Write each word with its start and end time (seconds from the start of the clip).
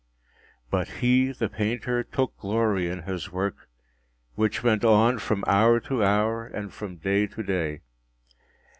But 0.71 0.87
he, 0.87 1.31
the 1.31 1.47
painter, 1.47 2.01
took 2.03 2.35
glory 2.35 2.89
in 2.89 3.03
his 3.03 3.31
work, 3.31 3.69
which 4.33 4.63
went 4.63 4.83
on 4.83 5.19
from 5.19 5.43
hour 5.45 5.79
to 5.81 6.03
hour, 6.03 6.47
and 6.47 6.73
from 6.73 6.95
day 6.95 7.27
to 7.27 7.43
day. 7.43 7.81